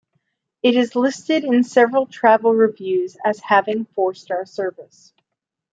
It 0.63 0.75
is 0.75 0.95
listed 0.95 1.43
in 1.43 1.63
several 1.63 2.07
travel 2.07 2.55
reviews 2.55 3.17
as 3.23 3.39
having 3.39 3.85
"Four 3.85 4.15
Star" 4.15 4.47
service. 4.47 5.13